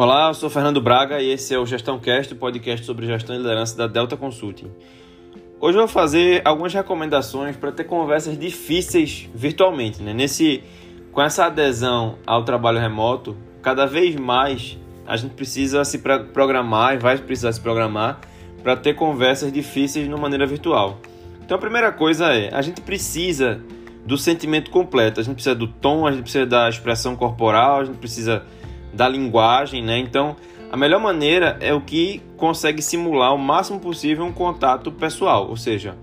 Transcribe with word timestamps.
Olá, 0.00 0.28
eu 0.28 0.34
sou 0.34 0.48
Fernando 0.48 0.80
Braga 0.80 1.20
e 1.20 1.28
esse 1.32 1.52
é 1.52 1.58
o 1.58 1.66
Gestão 1.66 1.98
Cast, 1.98 2.32
o 2.32 2.36
podcast 2.36 2.86
sobre 2.86 3.04
gestão 3.04 3.34
e 3.34 3.38
liderança 3.38 3.76
da 3.76 3.88
Delta 3.88 4.16
Consulting. 4.16 4.70
Hoje 5.60 5.76
eu 5.76 5.80
vou 5.80 5.88
fazer 5.88 6.40
algumas 6.44 6.72
recomendações 6.72 7.56
para 7.56 7.72
ter 7.72 7.82
conversas 7.82 8.38
difíceis 8.38 9.28
virtualmente, 9.34 10.00
né? 10.00 10.14
Nesse 10.14 10.62
com 11.10 11.20
essa 11.20 11.46
adesão 11.46 12.16
ao 12.24 12.44
trabalho 12.44 12.78
remoto, 12.78 13.36
cada 13.60 13.86
vez 13.86 14.14
mais 14.14 14.78
a 15.04 15.16
gente 15.16 15.34
precisa 15.34 15.84
se 15.84 15.98
programar 16.32 16.94
e 16.94 16.98
vai 16.98 17.18
precisar 17.18 17.50
se 17.50 17.60
programar 17.60 18.20
para 18.62 18.76
ter 18.76 18.94
conversas 18.94 19.52
difíceis 19.52 20.08
de 20.08 20.14
maneira 20.14 20.46
virtual. 20.46 21.00
Então 21.44 21.56
a 21.56 21.60
primeira 21.60 21.90
coisa 21.90 22.26
é, 22.26 22.54
a 22.54 22.62
gente 22.62 22.80
precisa 22.82 23.60
do 24.06 24.16
sentimento 24.16 24.70
completo, 24.70 25.18
a 25.18 25.24
gente 25.24 25.34
precisa 25.34 25.56
do 25.56 25.66
tom, 25.66 26.06
a 26.06 26.12
gente 26.12 26.22
precisa 26.22 26.46
da 26.46 26.68
expressão 26.68 27.16
corporal, 27.16 27.80
a 27.80 27.84
gente 27.84 27.98
precisa 27.98 28.44
da 28.92 29.08
linguagem, 29.08 29.82
né? 29.82 29.98
Então, 29.98 30.36
a 30.70 30.76
melhor 30.76 31.00
maneira 31.00 31.56
é 31.60 31.72
o 31.72 31.80
que 31.80 32.22
consegue 32.36 32.82
simular 32.82 33.34
o 33.34 33.38
máximo 33.38 33.80
possível 33.80 34.24
um 34.24 34.32
contato 34.32 34.92
pessoal, 34.92 35.48
ou 35.48 35.56
seja, 35.56 35.96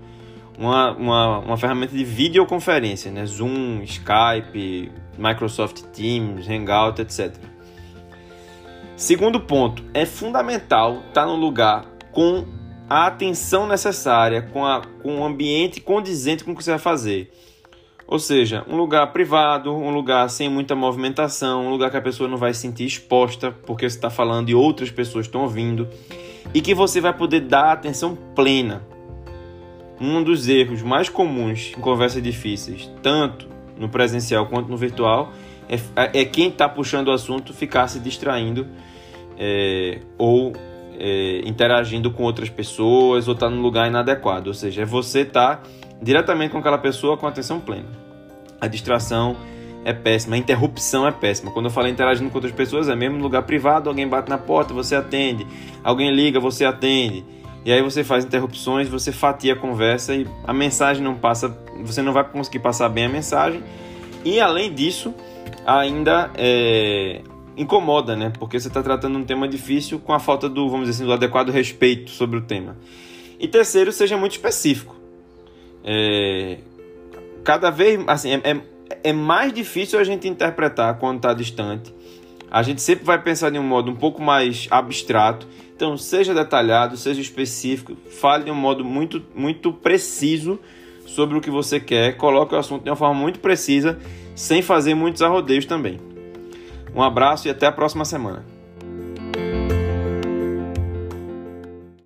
uma, 0.58 0.92
uma, 0.92 1.38
uma 1.38 1.56
ferramenta 1.56 1.96
de 1.96 2.04
videoconferência, 2.04 3.10
né? 3.10 3.24
Zoom, 3.26 3.82
Skype, 3.82 4.90
Microsoft 5.18 5.82
Teams, 5.92 6.48
Hangout, 6.48 7.00
etc. 7.00 7.34
Segundo 8.96 9.40
ponto, 9.40 9.84
é 9.92 10.06
fundamental 10.06 11.02
estar 11.08 11.26
no 11.26 11.36
lugar 11.36 11.84
com 12.12 12.46
a 12.88 13.06
atenção 13.06 13.66
necessária, 13.66 14.42
com, 14.42 14.64
a, 14.64 14.82
com 15.02 15.20
o 15.20 15.24
ambiente 15.24 15.80
condizente 15.80 16.44
com 16.44 16.52
o 16.52 16.56
que 16.56 16.64
você 16.64 16.70
vai 16.70 16.78
fazer. 16.78 17.30
Ou 18.08 18.20
seja, 18.20 18.64
um 18.68 18.76
lugar 18.76 19.12
privado, 19.12 19.74
um 19.74 19.90
lugar 19.90 20.30
sem 20.30 20.48
muita 20.48 20.76
movimentação, 20.76 21.66
um 21.66 21.70
lugar 21.70 21.90
que 21.90 21.96
a 21.96 22.00
pessoa 22.00 22.28
não 22.28 22.36
vai 22.36 22.54
se 22.54 22.60
sentir 22.60 22.84
exposta 22.84 23.50
porque 23.50 23.88
você 23.88 23.96
está 23.96 24.08
falando 24.08 24.48
e 24.48 24.54
outras 24.54 24.90
pessoas 24.90 25.26
estão 25.26 25.42
ouvindo 25.42 25.88
e 26.54 26.60
que 26.60 26.72
você 26.72 27.00
vai 27.00 27.12
poder 27.12 27.40
dar 27.40 27.72
atenção 27.72 28.16
plena. 28.34 28.82
Um 30.00 30.22
dos 30.22 30.46
erros 30.46 30.82
mais 30.82 31.08
comuns 31.08 31.72
em 31.76 31.80
conversas 31.80 32.22
difíceis, 32.22 32.88
tanto 33.02 33.48
no 33.76 33.88
presencial 33.88 34.46
quanto 34.46 34.70
no 34.70 34.76
virtual, 34.76 35.32
é, 35.68 36.20
é 36.20 36.24
quem 36.24 36.48
está 36.48 36.68
puxando 36.68 37.08
o 37.08 37.12
assunto 37.12 37.52
ficar 37.52 37.88
se 37.88 37.98
distraindo 37.98 38.68
é, 39.36 40.00
ou 40.16 40.52
é, 40.98 41.40
interagindo 41.44 42.10
com 42.10 42.22
outras 42.22 42.48
pessoas 42.48 43.26
ou 43.26 43.34
estar 43.34 43.46
tá 43.46 43.52
num 43.52 43.60
lugar 43.60 43.88
inadequado. 43.88 44.46
Ou 44.48 44.54
seja, 44.54 44.82
é 44.82 44.84
você 44.84 45.20
estar. 45.22 45.56
Tá 45.56 45.62
diretamente 46.00 46.52
com 46.52 46.58
aquela 46.58 46.78
pessoa 46.78 47.16
com 47.16 47.26
atenção 47.26 47.60
plena. 47.60 47.88
A 48.60 48.66
distração 48.66 49.36
é 49.84 49.92
péssima, 49.92 50.34
a 50.34 50.38
interrupção 50.38 51.06
é 51.06 51.12
péssima. 51.12 51.50
Quando 51.52 51.66
eu 51.66 51.70
falo 51.70 51.88
interagindo 51.88 52.28
com 52.28 52.36
outras 52.36 52.52
pessoas, 52.52 52.88
é 52.88 52.96
mesmo 52.96 53.18
no 53.18 53.22
lugar 53.22 53.42
privado, 53.42 53.88
alguém 53.88 54.06
bate 54.08 54.28
na 54.28 54.36
porta, 54.36 54.74
você 54.74 54.96
atende, 54.96 55.46
alguém 55.84 56.12
liga, 56.12 56.40
você 56.40 56.64
atende. 56.64 57.24
E 57.64 57.72
aí 57.72 57.82
você 57.82 58.02
faz 58.02 58.24
interrupções, 58.24 58.88
você 58.88 59.12
fatia 59.12 59.52
a 59.52 59.56
conversa 59.56 60.14
e 60.14 60.26
a 60.44 60.52
mensagem 60.52 61.02
não 61.02 61.14
passa, 61.14 61.56
você 61.84 62.02
não 62.02 62.12
vai 62.12 62.24
conseguir 62.24 62.60
passar 62.60 62.88
bem 62.88 63.04
a 63.04 63.08
mensagem. 63.08 63.62
E 64.24 64.40
além 64.40 64.74
disso, 64.74 65.14
ainda 65.64 66.30
é, 66.36 67.22
incomoda, 67.56 68.16
né? 68.16 68.32
Porque 68.38 68.58
você 68.58 68.68
está 68.68 68.82
tratando 68.82 69.18
um 69.18 69.24
tema 69.24 69.46
difícil 69.46 70.00
com 70.00 70.12
a 70.12 70.18
falta 70.18 70.48
do, 70.48 70.68
vamos 70.68 70.88
dizer 70.88 71.02
assim, 71.02 71.06
do 71.06 71.12
adequado 71.12 71.50
respeito 71.50 72.10
sobre 72.10 72.38
o 72.38 72.42
tema. 72.42 72.76
E 73.38 73.46
terceiro, 73.46 73.92
seja 73.92 74.16
muito 74.16 74.32
específico 74.32 75.05
é, 75.86 76.58
cada 77.44 77.70
vez 77.70 78.02
assim 78.08 78.32
é, 78.32 78.40
é, 78.42 78.60
é, 79.04 79.12
mais 79.12 79.52
difícil 79.52 80.00
a 80.00 80.04
gente 80.04 80.26
interpretar 80.26 80.98
quando 80.98 81.18
está 81.18 81.32
distante. 81.32 81.94
A 82.50 82.62
gente 82.62 82.82
sempre 82.82 83.04
vai 83.04 83.22
pensar 83.22 83.50
de 83.50 83.58
um 83.58 83.62
modo 83.62 83.90
um 83.90 83.94
pouco 83.94 84.20
mais 84.20 84.66
abstrato. 84.70 85.46
Então, 85.74 85.96
seja 85.96 86.34
detalhado, 86.34 86.96
seja 86.96 87.20
específico, 87.20 87.96
fale 88.10 88.44
de 88.44 88.50
um 88.50 88.54
modo 88.54 88.84
muito, 88.84 89.22
muito 89.34 89.72
preciso 89.72 90.58
sobre 91.04 91.36
o 91.36 91.40
que 91.40 91.50
você 91.50 91.78
quer, 91.78 92.16
coloque 92.16 92.54
o 92.54 92.58
assunto 92.58 92.82
de 92.82 92.90
uma 92.90 92.96
forma 92.96 93.14
muito 93.14 93.38
precisa, 93.38 93.98
sem 94.34 94.62
fazer 94.62 94.94
muitos 94.94 95.22
arrodeios 95.22 95.66
também. 95.66 96.00
Um 96.94 97.02
abraço 97.02 97.46
e 97.46 97.50
até 97.50 97.66
a 97.66 97.72
próxima 97.72 98.04
semana. 98.04 98.55